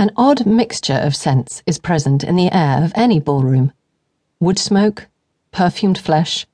An 0.00 0.12
odd 0.16 0.46
mixture 0.46 0.94
of 0.94 1.16
scents 1.16 1.60
is 1.66 1.80
present 1.80 2.22
in 2.22 2.36
the 2.36 2.52
air 2.52 2.84
of 2.84 2.92
any 2.94 3.18
ballroom 3.18 3.72
wood 4.38 4.56
smoke, 4.56 5.08
perfumed 5.50 5.98
flesh, 5.98 6.46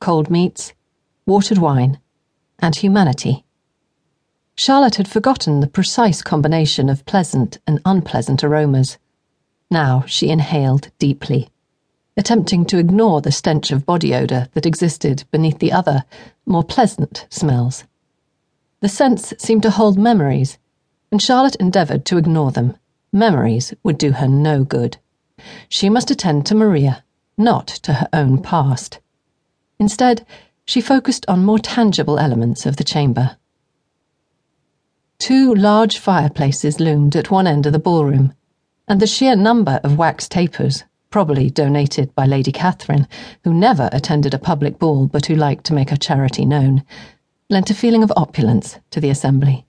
cold 0.00 0.28
meats, 0.30 0.72
watered 1.24 1.58
wine, 1.58 2.00
and 2.58 2.74
humanity. 2.74 3.44
Charlotte 4.56 4.96
had 4.96 5.06
forgotten 5.06 5.60
the 5.60 5.68
precise 5.68 6.22
combination 6.22 6.88
of 6.88 7.06
pleasant 7.06 7.58
and 7.68 7.80
unpleasant 7.84 8.42
aromas. 8.42 8.98
Now 9.70 10.02
she 10.08 10.30
inhaled 10.30 10.90
deeply, 10.98 11.50
attempting 12.16 12.64
to 12.64 12.78
ignore 12.78 13.20
the 13.20 13.30
stench 13.30 13.70
of 13.70 13.86
body 13.86 14.12
odour 14.12 14.48
that 14.54 14.66
existed 14.66 15.22
beneath 15.30 15.60
the 15.60 15.70
other, 15.70 16.04
more 16.44 16.64
pleasant 16.64 17.28
smells. 17.30 17.84
The 18.80 18.88
scents 18.88 19.34
seemed 19.38 19.62
to 19.62 19.70
hold 19.70 19.96
memories, 19.96 20.58
and 21.12 21.22
Charlotte 21.22 21.54
endeavoured 21.60 22.04
to 22.06 22.18
ignore 22.18 22.50
them. 22.50 22.76
Memories 23.12 23.72
would 23.82 23.96
do 23.96 24.12
her 24.12 24.28
no 24.28 24.64
good. 24.64 24.98
She 25.68 25.88
must 25.88 26.10
attend 26.10 26.44
to 26.46 26.54
Maria, 26.54 27.04
not 27.36 27.66
to 27.68 27.94
her 27.94 28.08
own 28.12 28.42
past. 28.42 28.98
Instead, 29.78 30.26
she 30.64 30.80
focused 30.80 31.24
on 31.28 31.44
more 31.44 31.58
tangible 31.58 32.18
elements 32.18 32.66
of 32.66 32.76
the 32.76 32.84
chamber. 32.84 33.36
Two 35.18 35.54
large 35.54 35.98
fireplaces 35.98 36.80
loomed 36.80 37.16
at 37.16 37.30
one 37.30 37.46
end 37.46 37.64
of 37.64 37.72
the 37.72 37.78
ballroom, 37.78 38.34
and 38.86 39.00
the 39.00 39.06
sheer 39.06 39.34
number 39.34 39.80
of 39.82 39.96
wax 39.96 40.28
tapers, 40.28 40.84
probably 41.10 41.48
donated 41.48 42.14
by 42.14 42.26
Lady 42.26 42.52
Catherine, 42.52 43.08
who 43.44 43.54
never 43.54 43.88
attended 43.92 44.34
a 44.34 44.38
public 44.38 44.78
ball 44.78 45.06
but 45.06 45.26
who 45.26 45.34
liked 45.34 45.64
to 45.64 45.74
make 45.74 45.90
her 45.90 45.96
charity 45.96 46.44
known, 46.44 46.84
lent 47.48 47.70
a 47.70 47.74
feeling 47.74 48.02
of 48.02 48.12
opulence 48.16 48.78
to 48.90 49.00
the 49.00 49.10
assembly. 49.10 49.64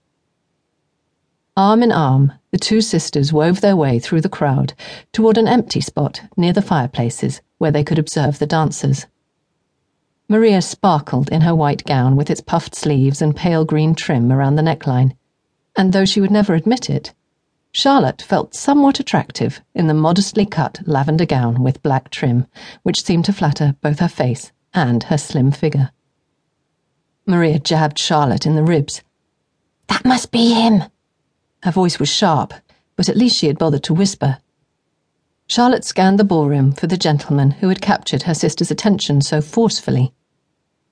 Arm 1.60 1.84
in 1.84 1.92
arm, 1.92 2.32
the 2.52 2.58
two 2.58 2.80
sisters 2.80 3.34
wove 3.34 3.60
their 3.60 3.76
way 3.76 4.00
through 4.00 4.22
the 4.22 4.30
crowd 4.30 4.74
toward 5.12 5.38
an 5.38 5.46
empty 5.46 5.82
spot 5.82 6.22
near 6.38 6.54
the 6.54 6.62
fireplaces 6.62 7.42
where 7.58 7.70
they 7.70 7.84
could 7.84 8.00
observe 8.00 8.40
the 8.40 8.46
dancers. 8.46 9.08
Maria 10.30 10.62
sparkled 10.62 11.28
in 11.28 11.42
her 11.42 11.54
white 11.54 11.84
gown 11.84 12.16
with 12.16 12.30
its 12.30 12.40
puffed 12.40 12.76
sleeves 12.76 13.22
and 13.22 13.36
pale 13.36 13.66
green 13.66 13.94
trim 13.94 14.32
around 14.32 14.56
the 14.56 14.62
neckline 14.62 15.18
and 15.76 15.92
though 15.92 16.06
she 16.06 16.22
would 16.22 16.32
never 16.32 16.54
admit 16.54 16.90
it, 16.90 17.14
Charlotte 17.74 18.22
felt 18.22 18.56
somewhat 18.56 19.02
attractive 19.02 19.60
in 19.76 19.88
the 19.88 19.94
modestly 19.94 20.46
cut 20.46 20.80
lavender 20.86 21.26
gown 21.26 21.62
with 21.62 21.84
black 21.84 22.10
trim, 22.10 22.48
which 22.84 23.04
seemed 23.04 23.26
to 23.26 23.34
flatter 23.34 23.76
both 23.82 24.00
her 24.00 24.08
face 24.08 24.54
and 24.74 25.04
her 25.04 25.18
slim 25.18 25.52
figure. 25.52 25.92
Maria 27.26 27.60
jabbed 27.60 28.00
Charlotte 28.00 28.46
in 28.46 28.56
the 28.56 28.64
ribs. 28.64 29.04
That 29.88 30.06
must 30.06 30.32
be 30.32 30.54
him. 30.54 30.84
Her 31.64 31.72
voice 31.72 32.00
was 32.00 32.10
sharp, 32.10 32.54
but 32.96 33.10
at 33.10 33.18
least 33.18 33.38
she 33.38 33.48
had 33.48 33.58
bothered 33.58 33.84
to 33.84 33.94
whisper. 33.94 34.38
Charlotte 35.48 35.84
scanned 35.84 36.20
the 36.20 36.24
ballroom 36.24 36.72
for 36.72 36.88
the 36.88 36.98
gentleman 36.98 37.52
who 37.52 37.70
had 37.70 37.82
captured 37.82 38.24
her 38.24 38.34
sister's 38.34 38.72
attention 38.72 39.22
so 39.22 39.42
forcefully. 39.42 40.14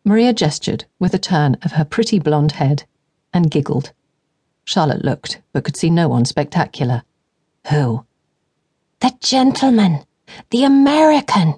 Maria 0.04 0.34
gestured 0.34 0.86
with 1.00 1.14
a 1.14 1.20
turn 1.20 1.58
of 1.62 1.74
her 1.74 1.86
pretty 1.86 2.18
blonde 2.18 2.54
head 2.54 2.86
and 3.34 3.52
giggled. 3.52 3.92
Charlotte 4.66 5.06
looked, 5.06 5.42
but 5.54 5.64
could 5.64 5.78
see 5.78 5.90
no 5.90 6.10
one 6.10 6.26
spectacular. 6.26 7.04
Who? 7.70 8.06
The 9.00 9.14
gentleman. 9.22 10.06
The 10.50 10.64
American. 10.64 11.56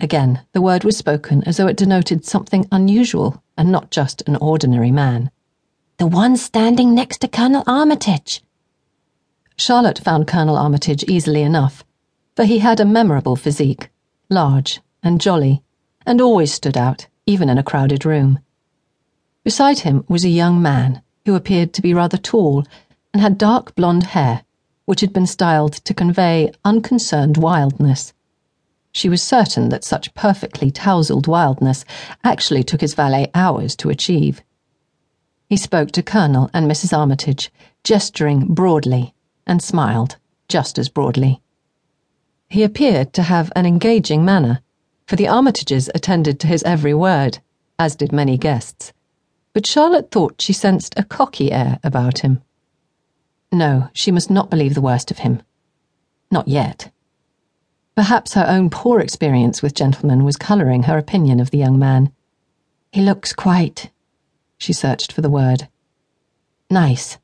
Again, 0.00 0.40
the 0.52 0.62
word 0.62 0.82
was 0.82 0.96
spoken 0.96 1.44
as 1.44 1.56
though 1.56 1.66
it 1.66 1.76
denoted 1.76 2.24
something 2.24 2.66
unusual 2.72 3.42
and 3.56 3.70
not 3.70 3.90
just 3.90 4.22
an 4.26 4.36
ordinary 4.36 4.90
man. 4.90 5.30
The 5.98 6.06
one 6.06 6.36
standing 6.36 6.94
next 6.94 7.18
to 7.22 7.28
Colonel 7.28 7.64
Armitage. 7.66 8.40
Charlotte 9.56 9.98
found 9.98 10.28
Colonel 10.28 10.56
Armitage 10.56 11.02
easily 11.08 11.42
enough, 11.42 11.84
for 12.36 12.44
he 12.44 12.60
had 12.60 12.78
a 12.78 12.84
memorable 12.84 13.34
physique, 13.34 13.90
large 14.30 14.80
and 15.02 15.20
jolly, 15.20 15.64
and 16.06 16.20
always 16.20 16.54
stood 16.54 16.76
out, 16.76 17.08
even 17.26 17.48
in 17.48 17.58
a 17.58 17.64
crowded 17.64 18.04
room. 18.04 18.38
Beside 19.42 19.80
him 19.80 20.04
was 20.06 20.24
a 20.24 20.28
young 20.28 20.62
man 20.62 21.02
who 21.24 21.34
appeared 21.34 21.72
to 21.72 21.82
be 21.82 21.92
rather 21.92 22.16
tall 22.16 22.64
and 23.12 23.20
had 23.20 23.36
dark 23.36 23.74
blonde 23.74 24.04
hair, 24.04 24.44
which 24.84 25.00
had 25.00 25.12
been 25.12 25.26
styled 25.26 25.72
to 25.72 25.92
convey 25.92 26.52
unconcerned 26.64 27.36
wildness. 27.38 28.12
She 28.92 29.08
was 29.08 29.20
certain 29.20 29.68
that 29.70 29.82
such 29.82 30.14
perfectly 30.14 30.70
tousled 30.70 31.26
wildness 31.26 31.84
actually 32.22 32.62
took 32.62 32.82
his 32.82 32.94
valet 32.94 33.32
hours 33.34 33.74
to 33.74 33.90
achieve. 33.90 34.42
He 35.48 35.56
spoke 35.56 35.90
to 35.92 36.02
Colonel 36.02 36.50
and 36.52 36.70
Mrs. 36.70 36.96
Armitage, 36.96 37.50
gesturing 37.82 38.54
broadly, 38.54 39.14
and 39.46 39.62
smiled 39.62 40.16
just 40.48 40.78
as 40.78 40.88
broadly. 40.88 41.40
He 42.48 42.62
appeared 42.62 43.12
to 43.14 43.22
have 43.22 43.52
an 43.56 43.66
engaging 43.66 44.24
manner, 44.24 44.60
for 45.06 45.16
the 45.16 45.28
Armitages 45.28 45.88
attended 45.94 46.38
to 46.40 46.46
his 46.46 46.62
every 46.62 46.94
word, 46.94 47.38
as 47.78 47.96
did 47.96 48.12
many 48.12 48.36
guests 48.36 48.92
but 49.58 49.66
Charlotte 49.66 50.12
thought 50.12 50.40
she 50.40 50.52
sensed 50.52 50.94
a 50.96 51.02
cocky 51.02 51.50
air 51.50 51.80
about 51.82 52.20
him. 52.20 52.40
No, 53.50 53.88
she 53.92 54.12
must 54.12 54.30
not 54.30 54.50
believe 54.50 54.74
the 54.74 54.80
worst 54.80 55.10
of 55.10 55.18
him. 55.18 55.42
Not 56.30 56.46
yet. 56.46 56.92
Perhaps 57.96 58.34
her 58.34 58.46
own 58.46 58.70
poor 58.70 59.00
experience 59.00 59.60
with 59.60 59.74
gentlemen 59.74 60.22
was 60.22 60.36
colouring 60.36 60.84
her 60.84 60.96
opinion 60.96 61.40
of 61.40 61.50
the 61.50 61.58
young 61.58 61.76
man. 61.76 62.12
He 62.92 63.02
looks 63.02 63.32
quite. 63.32 63.90
She 64.58 64.72
searched 64.72 65.12
for 65.12 65.20
the 65.20 65.30
word. 65.30 65.68
Nice. 66.68 67.18